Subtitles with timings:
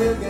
[0.00, 0.29] will get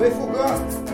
[0.00, 0.89] 为副歌。